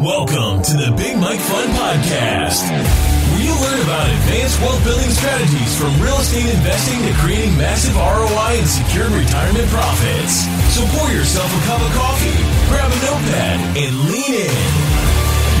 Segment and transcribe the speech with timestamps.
[0.00, 5.76] Welcome to the Big Mike Fund Podcast, where you learn about advanced wealth building strategies
[5.76, 10.48] from real estate investing to creating massive ROI and secured retirement profits.
[10.72, 12.40] So pour yourself a cup of coffee,
[12.72, 14.72] grab a notepad, and lean in.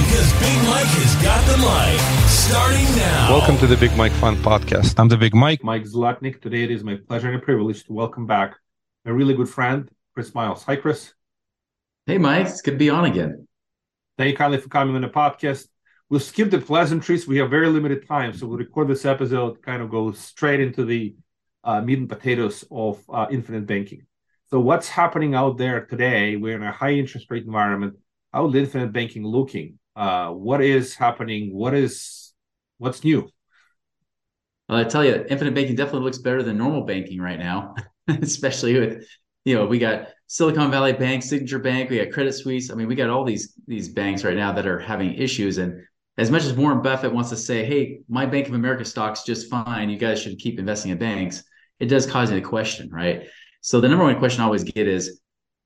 [0.00, 2.00] Because Big Mike has got the mic
[2.32, 3.36] starting now.
[3.36, 4.98] Welcome to the Big Mike Fund Podcast.
[4.98, 5.62] I'm the Big Mike.
[5.62, 6.40] Mike Zlotnik.
[6.40, 8.56] Today it is my pleasure and a privilege to welcome back
[9.04, 10.64] a really good friend, Chris Miles.
[10.64, 11.12] Hi, Chris.
[12.06, 12.46] Hey, Mike.
[12.46, 13.46] It's good to be on again.
[14.18, 15.66] Thank you kindly for coming on the podcast.
[16.08, 17.26] We'll skip the pleasantries.
[17.26, 20.84] We have very limited time, so we'll record this episode, kind of go straight into
[20.84, 21.14] the
[21.64, 24.06] uh, meat and potatoes of uh, infinite banking.
[24.50, 26.36] So, what's happening out there today?
[26.36, 27.94] We're in a high interest rate environment.
[28.32, 29.78] How is infinite banking looking?
[29.96, 31.54] Uh, what is happening?
[31.54, 32.34] What is
[32.76, 33.30] what's new?
[34.68, 37.74] Well, I tell you, infinite banking definitely looks better than normal banking right now,
[38.08, 39.06] especially with
[39.44, 42.70] you know we got Silicon Valley Bank, Signature Bank, we got Credit Suisse.
[42.70, 45.58] I mean, we got all these these banks right now that are having issues.
[45.58, 45.82] And
[46.18, 49.50] as much as Warren Buffett wants to say, "Hey, my Bank of America stock's just
[49.50, 49.90] fine.
[49.90, 51.42] You guys should keep investing in banks,"
[51.80, 53.24] it does cause you to question, right?
[53.60, 55.20] So the number one question I always get is,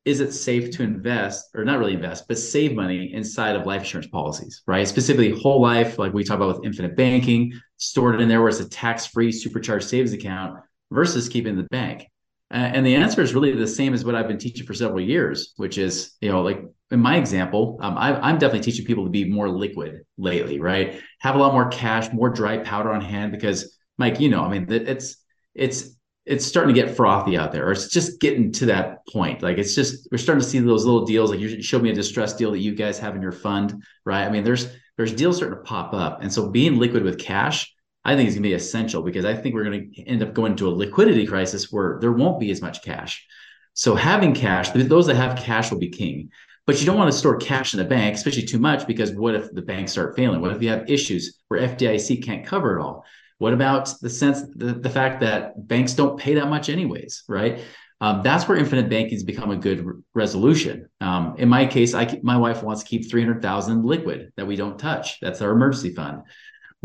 [0.05, 3.83] is it safe to invest or not really invest, but save money inside of life
[3.83, 4.87] insurance policies, right?
[4.87, 8.61] Specifically, whole life, like we talk about with infinite banking, stored in there where it's
[8.61, 12.07] a tax-free supercharged savings account versus keeping the bank.
[12.53, 15.01] Uh, and the answer is really the same as what I've been teaching for several
[15.01, 19.05] years, which is, you know, like in my example, um, I, am definitely teaching people
[19.05, 21.01] to be more liquid lately, right?
[21.21, 24.49] Have a lot more cash, more dry powder on hand, because Mike, you know, I
[24.49, 25.17] mean, it's
[25.55, 29.43] it's it's starting to get frothy out there, or it's just getting to that point.
[29.43, 31.31] Like it's just we're starting to see those little deals.
[31.31, 34.25] Like you showed me a distress deal that you guys have in your fund, right?
[34.25, 37.73] I mean, there's there's deals starting to pop up, and so being liquid with cash
[38.07, 40.33] I think is going to be essential because I think we're going to end up
[40.33, 43.27] going into a liquidity crisis where there won't be as much cash.
[43.75, 46.31] So having cash, those that have cash will be king.
[46.67, 49.35] But you don't want to store cash in the bank, especially too much, because what
[49.35, 50.41] if the banks start failing?
[50.41, 53.05] What if you have issues where FDIC can't cover it all?
[53.39, 57.61] What about the sense, the, the fact that banks don't pay that much anyways, right?
[58.01, 59.85] Um, that's where infinite banking has become a good
[60.15, 60.89] resolution.
[61.01, 64.47] Um, in my case, I my wife wants to keep three hundred thousand liquid that
[64.47, 65.19] we don't touch.
[65.21, 66.23] That's our emergency fund.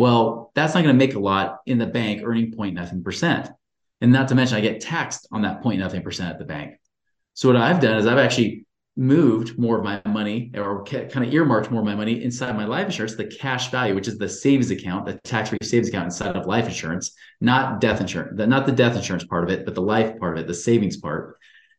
[0.01, 3.51] Well, that's not going to make a lot in the bank earning point nothing percent.
[4.01, 6.79] And not to mention, I get taxed on that point nothing percent at the bank.
[7.35, 8.65] So what I've done is I've actually
[8.97, 12.65] moved more of my money or kind of earmarked more of my money inside my
[12.65, 16.35] life insurance, the cash value, which is the savings account, the tax-free savings account inside
[16.35, 19.83] of life insurance, not death insurance, not the death insurance part of it, but the
[19.83, 21.37] life part of it, the savings part.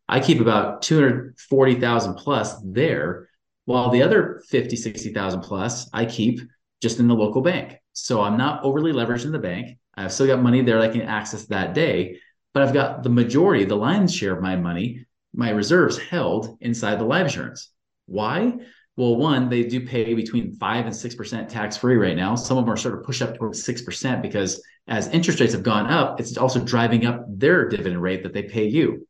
[0.08, 3.28] I keep about 240,000 plus there,
[3.64, 6.38] while the other 50, 60,000 plus I keep
[6.80, 7.80] just in the local bank.
[7.92, 9.78] So I'm not overly leveraged in the bank.
[9.94, 12.19] I've still got money there that I can access that day,
[12.54, 16.98] but I've got the majority, the lion's share of my money, my reserves held inside
[16.98, 17.70] the life insurance.
[18.06, 18.54] Why?
[18.97, 22.34] Well, one, they do pay between five and six percent tax free right now.
[22.34, 25.54] Some of them are sort of pushed up towards six percent because as interest rates
[25.54, 29.06] have gone up, it's also driving up their dividend rate that they pay you.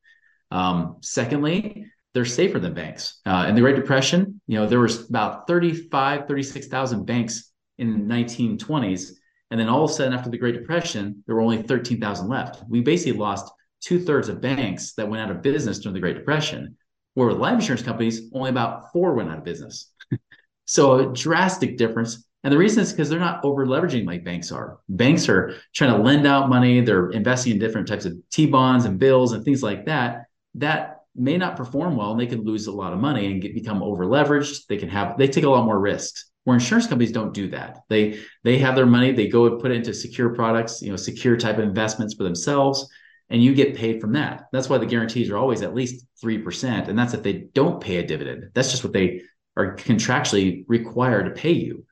[0.50, 3.20] Um, secondly, they're safer than banks.
[3.24, 8.14] Uh, in the Great Depression, you know, there was about 35, 36,000 banks in the
[8.14, 9.12] 1920s.
[9.50, 12.62] And then all of a sudden, after the Great Depression, there were only 13,000 left.
[12.68, 13.52] We basically lost
[13.82, 16.76] two thirds of banks that went out of business during the Great Depression,
[17.14, 19.92] where with life insurance companies, only about four went out of business.
[20.64, 22.24] so a drastic difference.
[22.44, 24.78] And the reason is because they're not over leveraging like banks are.
[24.88, 28.84] Banks are trying to lend out money, they're investing in different types of T bonds
[28.84, 30.24] and bills and things like that.
[30.54, 33.54] That may not perform well and they can lose a lot of money and get,
[33.54, 34.66] become over leveraged.
[34.66, 37.80] They can have, they take a lot more risks where insurance companies don't do that.
[37.88, 40.96] They they have their money they go and put it into secure products you know
[40.96, 42.88] secure type of investments for themselves
[43.30, 44.44] and you get paid from that.
[44.52, 47.96] That's why the guarantees are always at least 3% and that's if they don't pay
[47.96, 48.50] a dividend.
[48.54, 49.22] That's just what they
[49.56, 51.86] are contractually required to pay you.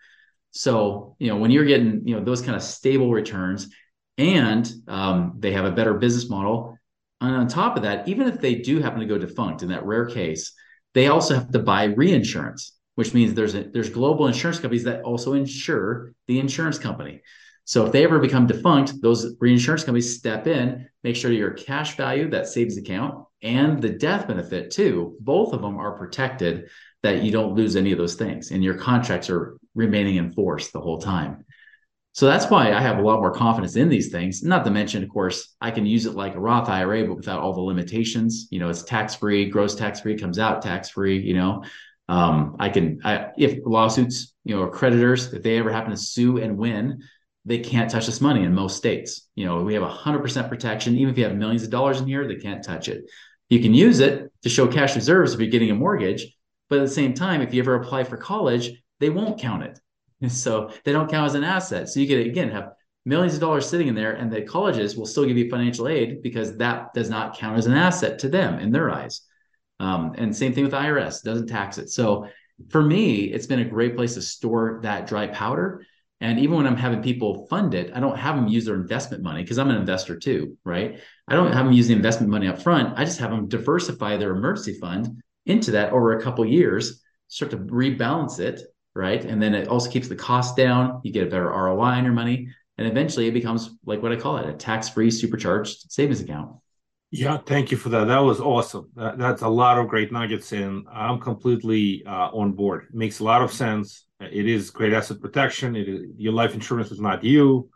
[0.51, 3.69] So you know when you're getting you know those kind of stable returns
[4.19, 6.77] and um, they have a better business model
[7.21, 9.85] and on top of that even if they do happen to go defunct in that
[9.85, 10.53] rare case
[10.95, 15.01] they also have to buy reinsurance which means there's a, there's global insurance companies that
[15.05, 17.23] also insure the insurance company.
[17.65, 21.97] So if they ever become defunct, those reinsurance companies step in, make sure your cash
[21.97, 26.69] value, that savings account, and the death benefit too, both of them are protected
[27.03, 30.71] that you don't lose any of those things and your contracts are remaining in force
[30.71, 31.47] the whole time.
[32.13, 34.43] So that's why I have a lot more confidence in these things.
[34.43, 37.41] Not to mention, of course, I can use it like a Roth IRA, but without
[37.41, 38.49] all the limitations.
[38.51, 41.19] You know, it's tax free, gross tax free, comes out tax free.
[41.19, 41.65] You know,
[42.11, 45.97] um, I can, I, if lawsuits, you know, or creditors, if they ever happen to
[45.97, 47.05] sue and win,
[47.45, 49.29] they can't touch this money in most states.
[49.37, 50.97] You know, we have a 100% protection.
[50.97, 53.09] Even if you have millions of dollars in here, they can't touch it.
[53.49, 56.37] You can use it to show cash reserves if you're getting a mortgage.
[56.69, 59.79] But at the same time, if you ever apply for college, they won't count it.
[60.29, 61.89] So they don't count as an asset.
[61.89, 62.73] So you could again have
[63.07, 66.23] millions of dollars sitting in there, and the colleges will still give you financial aid
[66.23, 69.23] because that does not count as an asset to them in their eyes.
[69.81, 71.89] Um, and same thing with IRS, doesn't tax it.
[71.89, 72.29] So
[72.69, 75.85] for me, it's been a great place to store that dry powder.
[76.21, 79.23] And even when I'm having people fund it, I don't have them use their investment
[79.23, 81.01] money because I'm an investor too, right?
[81.27, 82.99] I don't have them use the investment money up front.
[82.99, 87.51] I just have them diversify their emergency fund into that over a couple years, start
[87.53, 88.61] to rebalance it,
[88.95, 89.25] right?
[89.25, 91.01] And then it also keeps the cost down.
[91.05, 92.49] You get a better ROI on your money.
[92.77, 96.57] And eventually it becomes like what I call it a tax free supercharged savings account.
[97.13, 98.05] Yeah, thank you for that.
[98.07, 98.89] That was awesome.
[98.95, 102.87] That, that's a lot of great nuggets, and I'm completely uh, on board.
[102.89, 104.07] It makes a lot of sense.
[104.21, 105.75] It is great asset protection.
[105.75, 107.69] It is, your life insurance is not you.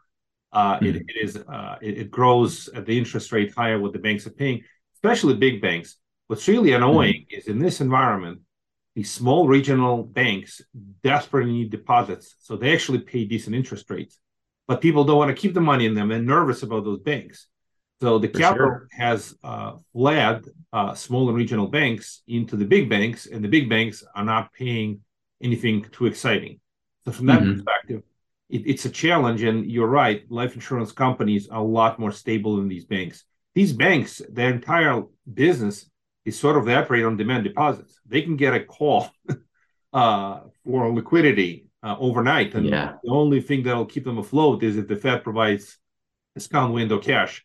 [0.53, 0.87] Uh, mm-hmm.
[0.87, 4.25] it, it is uh, it, it, grows at the interest rate higher what the banks
[4.25, 4.63] are paying,
[4.95, 5.97] especially big banks.
[6.29, 7.39] What's really annoying mm-hmm.
[7.39, 8.41] is in this environment,
[8.95, 10.63] these small regional banks
[11.03, 14.21] desperately need deposits, so they actually pay decent interest rates.
[14.69, 17.49] But people don't want to keep the money in them and nervous about those banks.
[18.01, 18.89] So the For capital sure.
[18.93, 23.69] has uh, fled uh, small and regional banks into the big banks, and the big
[23.69, 25.01] banks are not paying
[25.41, 26.61] anything too exciting.
[27.05, 27.55] So from that mm-hmm.
[27.55, 28.03] perspective,
[28.51, 29.43] it, it's a challenge.
[29.43, 33.25] And you're right, life insurance companies are a lot more stable than these banks.
[33.55, 35.03] These banks, their entire
[35.33, 35.89] business
[36.25, 38.01] is sort of they operate on demand deposits.
[38.07, 39.11] They can get a call
[39.93, 42.95] uh, for liquidity uh, overnight, and yeah.
[43.05, 45.79] the only thing that'll keep them afloat is if the Fed provides
[46.35, 47.45] a discount window cash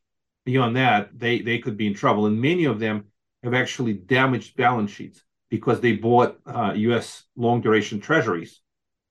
[0.52, 2.26] beyond that, they they could be in trouble.
[2.26, 2.96] And many of them
[3.44, 5.20] have actually damaged balance sheets
[5.50, 7.08] because they bought uh, U.S.
[7.36, 8.62] long duration treasuries.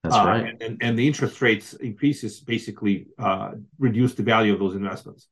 [0.03, 0.63] That's uh, right.
[0.65, 5.29] And, and the interest rates increases basically uh, reduce the value of those investments.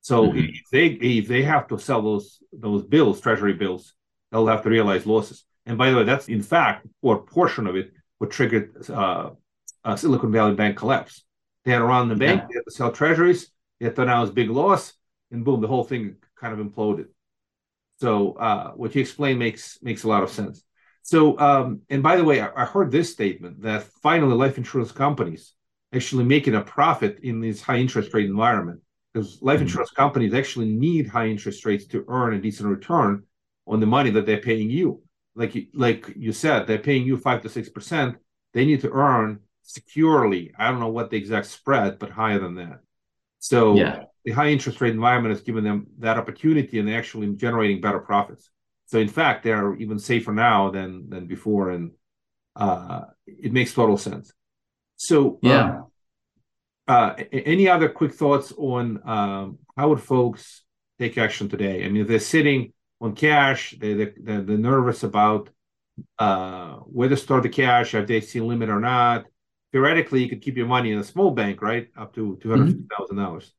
[0.00, 0.50] So mm-hmm.
[0.58, 0.86] if they
[1.18, 3.94] if they have to sell those those bills, treasury bills,
[4.30, 5.44] they'll have to realize losses.
[5.66, 9.30] And by the way, that's in fact or a portion of it what triggered uh,
[9.96, 11.14] Silicon Valley Bank collapse.
[11.64, 12.46] They had to run the bank, yeah.
[12.48, 14.92] they had to sell treasuries, they had to announce big loss,
[15.30, 17.06] and boom, the whole thing kind of imploded.
[18.00, 20.62] So uh, what you explain makes makes a lot of sense.
[21.02, 24.90] So um, and by the way, I, I, heard this statement that finally life insurance
[24.90, 25.52] companies
[25.92, 28.80] actually making a profit in this high interest rate environment
[29.12, 29.64] because life mm-hmm.
[29.64, 33.22] insurance companies actually need high interest rates to earn a decent return
[33.66, 35.02] on the money that they're paying you.
[35.36, 38.16] Like you, like you said, they're paying you five to six percent.
[38.54, 40.52] They need to earn securely.
[40.58, 42.80] I don't know what the exact spread, but higher than that.
[43.38, 47.28] So yeah the high interest rate environment has given them that opportunity and they're actually
[47.34, 48.50] generating better profits.
[48.86, 51.92] So in fact, they're even safer now than than before, and
[52.56, 54.32] uh, it makes total sense.
[54.96, 55.82] So yeah.
[56.86, 60.64] Uh, uh, any other quick thoughts on um, how would folks
[60.98, 61.84] take action today?
[61.84, 65.48] I mean, if they're sitting on cash, they they're, they're, they're nervous about
[66.18, 69.24] uh, where to store the cash, if they see a limit or not.
[69.72, 72.68] Theoretically, you could keep your money in a small bank, right, up to two hundred
[72.72, 73.52] fifty thousand dollars.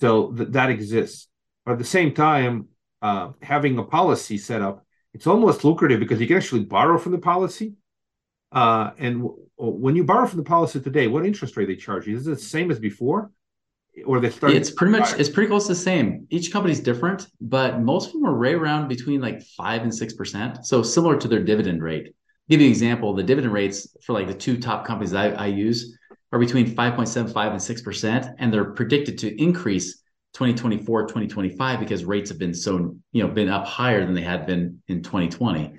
[0.00, 1.28] So th- that exists.
[1.64, 2.68] But at the same time,
[3.02, 7.12] uh, having a policy set up, it's almost lucrative because you can actually borrow from
[7.12, 7.74] the policy.
[8.52, 12.06] Uh, and w- when you borrow from the policy today, what interest rate they charge
[12.06, 12.16] you?
[12.16, 13.30] Is it the same as before?
[14.04, 14.54] Or they start?
[14.54, 16.26] It's pretty much it's pretty close to the same.
[16.28, 20.12] Each company's different, but most of them are right around between like five and six
[20.12, 20.66] percent.
[20.66, 22.06] So similar to their dividend rate.
[22.06, 22.12] I'll
[22.50, 23.14] give you an example.
[23.14, 25.96] The dividend rates for like the two top companies I, I use
[26.34, 32.40] are between 5.75 and 6%, and they're predicted to increase 2024, 2025 because rates have
[32.40, 35.74] been so, you know, been up higher than they had been in 2020.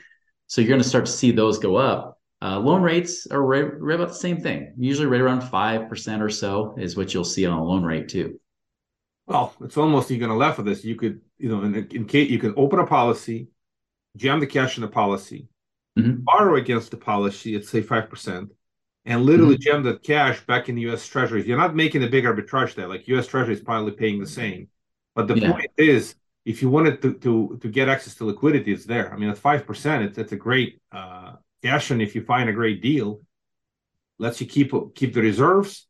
[0.47, 2.21] So you're going to start to see those go up.
[2.41, 4.73] Uh, loan rates are right, right about the same thing.
[4.77, 8.39] Usually right around 5% or so is what you'll see on a loan rate too.
[9.27, 10.85] Well, it's almost you're going to left with this.
[10.85, 13.49] You could, you know, in, in case you can open a policy,
[14.15, 15.49] jam the cash in the policy,
[15.99, 16.21] mm-hmm.
[16.23, 18.49] borrow against the policy at say 5%,
[19.05, 19.61] and literally mm-hmm.
[19.61, 21.07] gem that cash back in the U.S.
[21.07, 21.45] Treasuries.
[21.45, 22.87] You're not making a big arbitrage there.
[22.87, 23.27] Like U.S.
[23.27, 24.67] Treasury is probably paying the same.
[25.13, 25.51] But the yeah.
[25.51, 29.13] point is, if you wanted to, to to get access to liquidity, it's there.
[29.13, 31.33] I mean, at five percent, it's it's a great uh,
[31.63, 33.21] cash, and if you find a great deal,
[34.19, 35.87] lets you keep keep the reserves,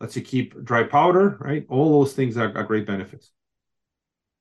[0.00, 1.64] lets you keep dry powder, right?
[1.68, 3.30] All those things are, are great benefits.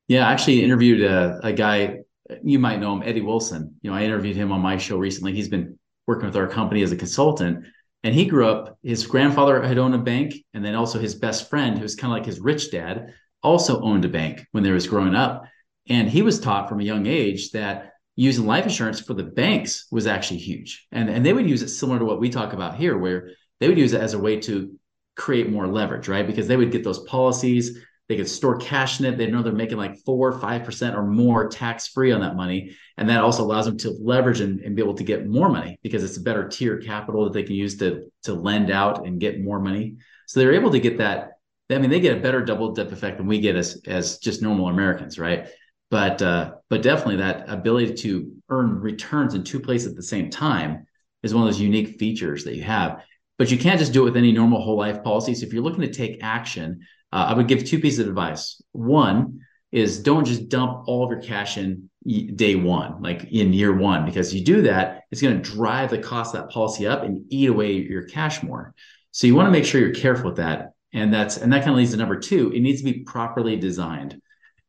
[0.08, 2.00] Yeah, I actually interviewed a, a guy
[2.44, 3.76] you might know him, Eddie Wilson.
[3.82, 5.34] You know, I interviewed him on my show recently.
[5.34, 5.78] He's been
[6.08, 7.66] working with our company as a consultant
[8.04, 11.50] and he grew up, his grandfather had owned a bank, and then also his best
[11.50, 14.72] friend, who was kind of like his rich dad, also owned a bank when they
[14.72, 15.46] was growing up.
[15.88, 19.88] And he was taught from a young age that using life insurance for the banks
[19.92, 20.86] was actually huge.
[20.92, 23.68] And, and they would use it similar to what we talk about here, where they
[23.68, 24.78] would use it as a way to
[25.16, 26.28] create more leverage, right?
[26.28, 27.80] Because they would get those policies,
[28.10, 29.18] They could store cash in it.
[29.18, 32.76] They know they're making like four, five percent or more tax free on that money,
[32.98, 35.80] and that also allows them to leverage and, and, be able to get more money
[35.84, 39.22] because it's a better tier capital that they can use to to lend out and
[39.22, 39.96] get more money.
[40.28, 41.32] So they're able to get that.
[41.72, 44.42] I mean, they get a better double dip effect than we get as as just
[44.42, 45.48] normal Americans, right?
[45.90, 50.30] But uh, but definitely that ability to earn returns in two places at the same
[50.30, 50.88] time
[51.24, 53.04] is one of those unique features that you have.
[53.38, 55.42] But you can't just do it with any normal whole life policies.
[55.42, 56.82] If you're looking to take action,
[57.14, 58.60] uh, I would give two pieces of advice.
[58.72, 59.42] One
[59.72, 61.90] is don't just dump all of your cash in
[62.36, 66.00] day one, like in year one, because you do that, it's going to drive the
[66.00, 68.74] cost of that policy up and eat away your cash more.
[69.12, 70.72] So you want to make sure you're careful with that.
[70.92, 72.52] And that's and that kind of leads to number two.
[72.52, 74.20] It needs to be properly designed,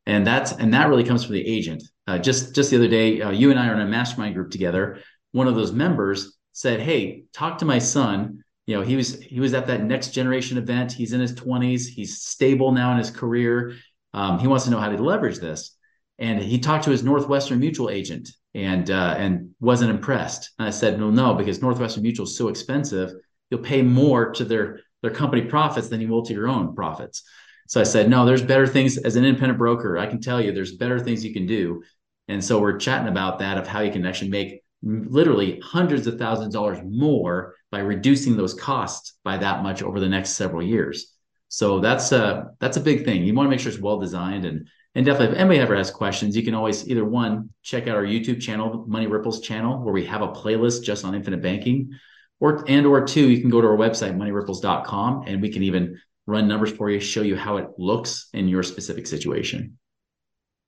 [0.07, 1.83] and that's and that really comes from the agent.
[2.07, 4.51] Uh, just just the other day, uh, you and I are in a mastermind group
[4.51, 5.01] together.
[5.33, 9.41] One of those members said, "Hey, talk to my son you know he was he
[9.41, 10.93] was at that next generation event.
[10.93, 13.75] He's in his 20s he's stable now in his career.
[14.13, 15.77] Um, he wants to know how to leverage this.
[16.19, 20.51] And he talked to his northwestern mutual agent and uh, and wasn't impressed.
[20.59, 23.13] And i said no no because northwestern mutual is so expensive
[23.51, 27.23] you'll pay more to their their company profits than you will to your own profits.
[27.69, 28.97] So i said no there's better things.
[28.97, 31.83] As an independent broker i can tell you there's better things you can do.
[32.29, 36.19] And so we're chatting about that of how you can actually make literally hundreds of
[36.19, 40.63] thousands of dollars more by reducing those costs by that much over the next several
[40.63, 41.13] years.
[41.49, 43.25] So that's a that's a big thing.
[43.25, 45.91] You want to make sure it's well designed and and definitely if anybody ever has
[45.91, 49.93] questions, you can always either one check out our YouTube channel, Money Ripples channel, where
[49.93, 51.91] we have a playlist just on infinite banking,
[52.39, 55.99] or and or two, you can go to our website moneyripples.com and we can even
[56.27, 59.79] run numbers for you, show you how it looks in your specific situation.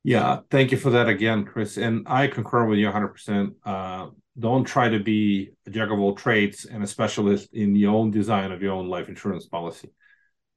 [0.06, 1.78] Yeah, thank you for that again, Chris.
[1.78, 3.54] And I concur with you 100%.
[3.64, 7.92] Uh, don't try to be a jack of all trades and a specialist in your
[7.92, 9.90] own design of your own life insurance policy.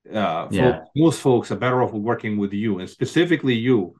[0.08, 0.72] Uh, yeah.
[0.74, 3.96] folks, most folks are better off working with you, and specifically you,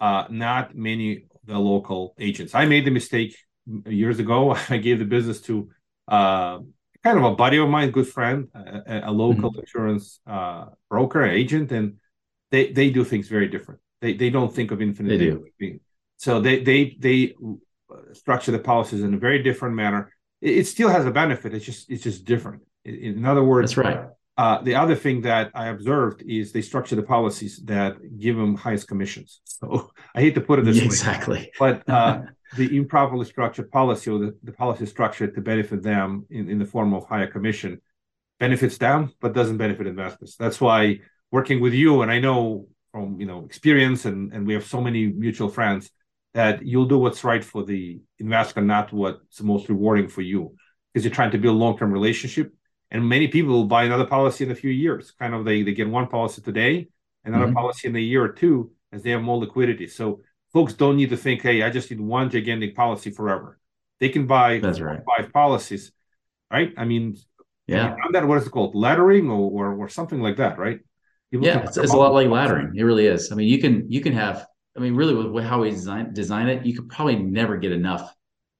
[0.00, 2.52] uh, not many the local agents.
[2.56, 3.36] I made the mistake
[3.86, 4.56] years ago.
[4.68, 5.70] I gave the business to
[6.08, 6.58] uh,
[7.04, 9.60] kind of a buddy of mine, good friend, a, a local mm-hmm.
[9.60, 11.98] insurance uh, broker, agent, and
[12.50, 13.80] they they do things very different.
[14.00, 15.18] They they don't think of infinite.
[15.18, 15.80] They do.
[16.16, 17.34] So they they they
[18.12, 20.12] structure the policies in a very different manner.
[20.40, 21.54] It, it still has a benefit.
[21.54, 22.62] It's just it's just different.
[22.84, 24.08] In, in other words, that's right.
[24.38, 28.54] Uh, the other thing that I observed is they structure the policies that give them
[28.54, 29.40] highest commissions.
[29.44, 31.34] So I hate to put it this exactly.
[31.34, 32.22] way, exactly, but uh,
[32.56, 36.64] the improperly structured policy or the, the policy structured to benefit them in, in the
[36.64, 37.80] form of higher commission
[38.38, 40.36] benefits them, but doesn't benefit investors.
[40.38, 41.00] That's why
[41.32, 44.80] working with you, and I know from you know experience and and we have so
[44.80, 45.90] many mutual friends
[46.34, 50.54] that you'll do what's right for the investor not what's most rewarding for you.
[50.92, 52.52] Because you're trying to build long-term relationship
[52.90, 55.12] and many people will buy another policy in a few years.
[55.18, 56.88] Kind of they, they get one policy today
[57.24, 57.54] another mm-hmm.
[57.54, 59.86] policy in a year or two as they have more liquidity.
[59.86, 60.20] So
[60.52, 63.58] folks don't need to think hey i just need one gigantic policy forever.
[64.00, 65.00] They can buy right.
[65.10, 65.92] five policies
[66.50, 66.72] right?
[66.76, 67.16] I mean
[67.66, 67.96] yeah.
[68.12, 68.74] That what is it called?
[68.74, 70.80] Laddering or, or, or something like that right
[71.30, 72.72] yeah, it's, it's a lot like laddering.
[72.74, 73.30] It really is.
[73.32, 74.46] I mean, you can you can have.
[74.76, 78.14] I mean, really, with how we design design it, you could probably never get enough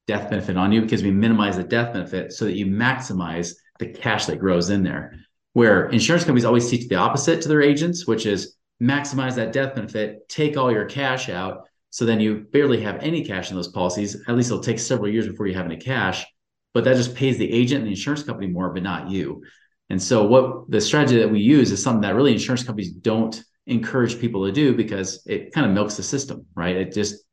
[0.07, 3.87] death benefit on you because we minimize the death benefit so that you maximize the
[3.87, 5.21] cash that grows in there.
[5.53, 9.75] Where insurance companies always teach the opposite to their agents, which is maximize that death
[9.75, 13.69] benefit, take all your cash out, so then you barely have any cash in those
[13.69, 14.17] policies.
[14.29, 16.27] At least it'll take several years before you have any cash,
[16.75, 19.43] but that just pays the agent and the insurance company more, but not you.
[19.91, 23.43] And so what the strategy that we use is something that really insurance companies don't
[23.67, 26.77] encourage people to do because it kind of milks the system, right?
[26.77, 27.25] It just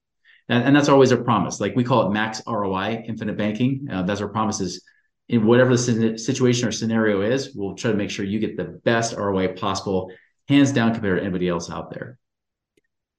[0.47, 1.59] and, and that's always our promise.
[1.59, 3.87] Like we call it max ROI, infinite banking.
[3.91, 4.83] Uh, that's our promise is
[5.27, 8.79] in whatever the situation or scenario is, we'll try to make sure you get the
[8.83, 10.11] best ROI possible,
[10.47, 12.19] hands down compared to anybody else out there.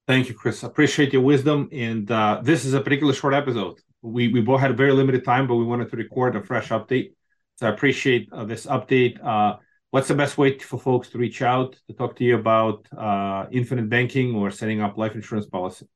[0.07, 0.63] Thank you, Chris.
[0.63, 1.67] Appreciate your wisdom.
[1.73, 3.79] And uh, this is a particularly short episode.
[4.01, 6.69] We we both had a very limited time, but we wanted to record a fresh
[6.69, 7.11] update.
[7.57, 9.23] So I appreciate uh, this update.
[9.23, 9.57] Uh,
[9.89, 13.47] what's the best way for folks to reach out to talk to you about uh,
[13.51, 15.87] infinite banking or setting up life insurance policy?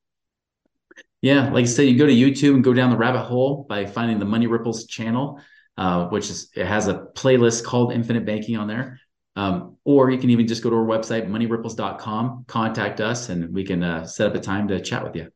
[1.20, 3.86] Yeah, like I said, you go to YouTube and go down the rabbit hole by
[3.86, 5.40] finding the Money Ripples channel,
[5.76, 8.98] uh, which is it has a playlist called Infinite Banking on there.
[9.36, 13.64] Um, or you can even just go to our website, moneyripples.com, contact us, and we
[13.64, 15.30] can uh, set up a time to chat with you.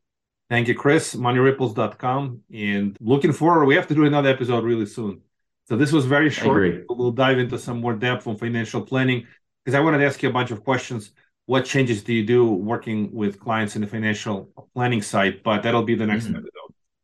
[0.51, 1.15] Thank you, Chris.
[1.15, 2.41] Moneyripples.com.
[2.53, 5.23] And looking forward, we have to do another episode really soon.
[5.69, 6.85] So this was very short.
[6.89, 9.27] We'll dive into some more depth on financial planning
[9.65, 11.11] because I wanted to ask you a bunch of questions.
[11.47, 15.43] What changes do you do working with clients in the financial planning side?
[15.43, 16.37] But that'll be the next mm-hmm.
[16.37, 16.51] episode.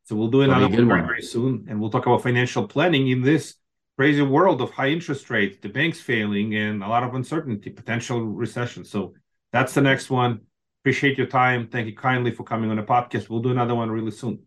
[0.04, 3.22] So we'll do another one very, very soon, and we'll talk about financial planning in
[3.22, 3.54] this
[3.96, 8.20] crazy world of high interest rates, the banks failing, and a lot of uncertainty, potential
[8.20, 8.84] recession.
[8.84, 9.14] So
[9.52, 10.40] That's the next one.
[10.82, 11.68] Appreciate your time.
[11.68, 13.28] Thank you kindly for coming on the podcast.
[13.28, 14.40] We'll do another one really soon.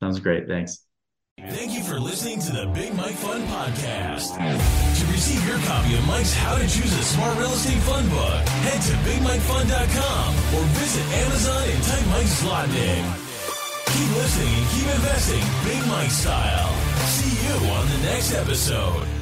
[0.00, 0.46] Sounds great.
[0.46, 0.83] Thanks.
[1.38, 4.36] Thank you for listening to the Big Mike Fund Podcast.
[4.38, 8.48] To receive your copy of Mike's How to Choose a Smart Real Estate Fund book,
[8.62, 13.04] head to BigMikeFund.com or visit Amazon and type Mike Zlotnik.
[13.90, 16.72] Keep listening and keep investing Big Mike style.
[17.06, 19.13] See you on the next episode.